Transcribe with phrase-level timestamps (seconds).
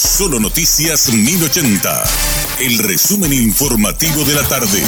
[0.00, 2.04] Solo Noticias 1080.
[2.60, 4.82] El resumen informativo de la tarde.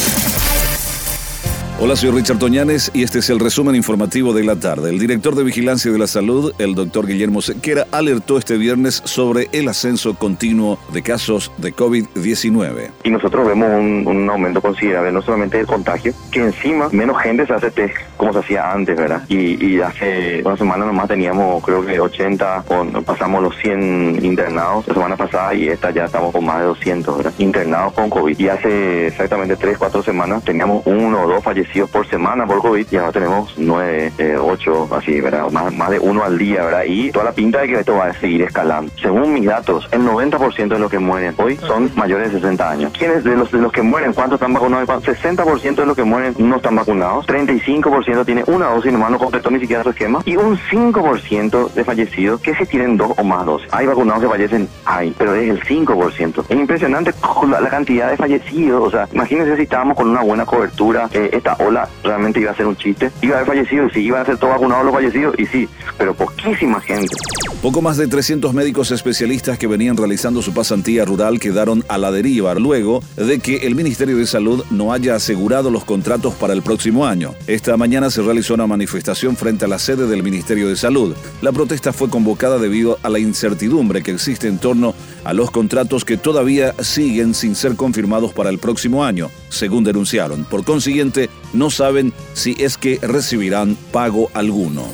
[1.79, 4.89] Hola, soy Richard Toñanes y este es el resumen informativo de la tarde.
[4.89, 9.49] El director de Vigilancia de la Salud, el doctor Guillermo Sequera, alertó este viernes sobre
[9.51, 12.91] el ascenso continuo de casos de COVID-19.
[13.03, 17.53] Y nosotros vemos un, aumento considerable, no solamente del contagio, que encima menos gente se
[17.53, 19.21] hace test como se hacía antes, ¿verdad?
[19.29, 22.63] Y, hace una semana nomás teníamos creo que 80,
[23.05, 27.17] pasamos los 100 internados la semana pasada y esta ya estamos con más de 200,
[27.17, 27.33] ¿verdad?
[27.37, 28.39] Internados con COVID.
[28.39, 32.87] Y hace exactamente 3, 4 semanas teníamos uno o dos fallecidos por semana por COVID
[32.89, 35.51] y ahora tenemos nueve, eh, ocho, así, ¿verdad?
[35.51, 36.83] Más, más de uno al día, ¿verdad?
[36.87, 38.91] Y toda la pinta de que esto va a seguir escalando.
[39.01, 42.91] Según mis datos, el 90% de los que mueren hoy son mayores de 60 años.
[42.97, 44.13] ¿Quiénes de los, de los que mueren?
[44.13, 44.87] ¿Cuántos están vacunados?
[44.87, 47.25] 60% de los que mueren no están vacunados.
[47.27, 50.21] 35% tiene una dosis nomás, no completó ni siquiera su esquema.
[50.25, 53.67] Y un 5% de fallecidos que se tienen dos o más dosis.
[53.71, 56.45] Hay vacunados que fallecen, hay, pero es el 5%.
[56.49, 57.13] Es impresionante
[57.49, 58.87] la, cantidad de fallecidos.
[58.87, 61.09] O sea, imagínense si estábamos con una buena cobertura.
[61.13, 63.11] Eh, esta ola realmente iba a ser un chiste.
[63.21, 66.13] Iba a haber fallecido, sí, iban a ser todos vacunados los fallecidos, y sí, pero
[66.13, 67.15] poquísima gente.
[67.61, 72.11] Poco más de 300 médicos especialistas que venían realizando su pasantía rural quedaron a la
[72.11, 76.61] deriva luego de que el Ministerio de Salud no haya asegurado los contratos para el
[76.61, 77.33] próximo año.
[77.47, 81.15] Esta mañana se realizó una manifestación frente a la sede del Ministerio de Salud.
[81.41, 86.05] La protesta fue convocada debido a la incertidumbre que existe en torno a los contratos
[86.05, 90.45] que todavía siguen sin ser confirmados para el próximo año, según denunciaron.
[90.45, 94.85] Por consiguiente, no saben si es que recibirán pago alguno.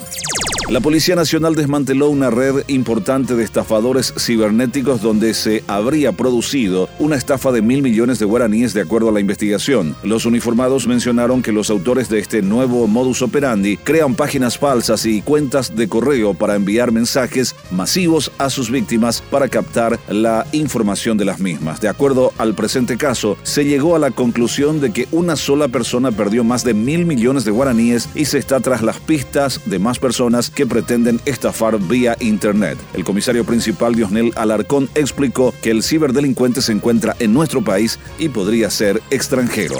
[0.70, 7.16] La Policía Nacional desmanteló una red importante de estafadores cibernéticos donde se habría producido una
[7.16, 9.96] estafa de mil millones de guaraníes de acuerdo a la investigación.
[10.04, 15.22] Los uniformados mencionaron que los autores de este nuevo modus operandi crean páginas falsas y
[15.22, 21.24] cuentas de correo para enviar mensajes masivos a sus víctimas para captar la información de
[21.24, 21.80] las mismas.
[21.80, 26.12] De acuerdo al presente caso, se llegó a la conclusión de que una sola persona
[26.12, 29.98] perdió más de mil millones de guaraníes y se está tras las pistas de más
[29.98, 32.76] personas que pretenden estafar vía Internet.
[32.92, 38.28] El comisario principal Diosnel Alarcón explicó que el ciberdelincuente se encuentra en nuestro país y
[38.28, 39.76] podría ser extranjero.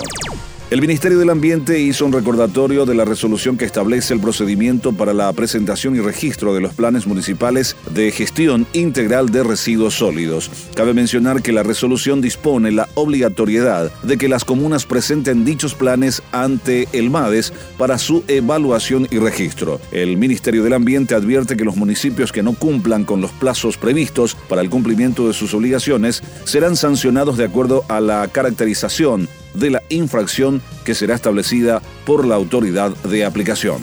[0.70, 5.12] El Ministerio del Ambiente hizo un recordatorio de la resolución que establece el procedimiento para
[5.12, 10.48] la presentación y registro de los planes municipales de gestión integral de residuos sólidos.
[10.76, 16.22] Cabe mencionar que la resolución dispone la obligatoriedad de que las comunas presenten dichos planes
[16.30, 19.80] ante el MADES para su evaluación y registro.
[19.90, 24.36] El Ministerio del Ambiente advierte que los municipios que no cumplan con los plazos previstos
[24.48, 29.82] para el cumplimiento de sus obligaciones serán sancionados de acuerdo a la caracterización de la
[29.88, 33.80] infracción que será establecida por la autoridad de aplicación.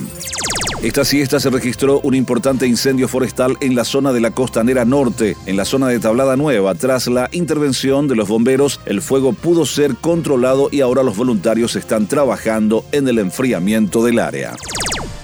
[0.82, 5.36] Esta siesta se registró un importante incendio forestal en la zona de la costanera norte,
[5.48, 6.76] en la zona de Tablada Nueva.
[6.76, 11.76] Tras la intervención de los bomberos, el fuego pudo ser controlado y ahora los voluntarios
[11.76, 14.56] están trabajando en el enfriamiento del área.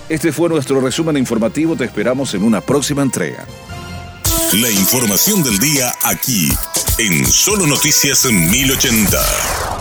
[0.09, 3.45] Este fue nuestro resumen informativo, te esperamos en una próxima entrega.
[4.53, 6.49] La información del día aquí,
[6.97, 9.72] en Solo Noticias 1080.